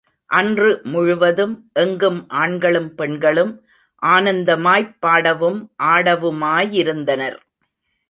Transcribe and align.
அன்று 0.29 0.81
முழுவதும் 0.83 1.53
எங்கும் 1.73 2.29
ஆண்களும் 2.29 2.95
பெண்களும் 2.95 3.53
ஆனந்தமாய்ப் 4.01 4.93
பாடவும் 4.99 5.71
ஆடவுமாயிருந்தனர். 5.83 7.39